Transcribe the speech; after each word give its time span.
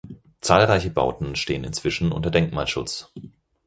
Zahlreiche 0.39 0.89
Bauten 0.89 1.35
stehen 1.35 1.63
inzwischen 1.63 2.11
unter 2.11 2.31
Denkmalschutz. 2.31 3.13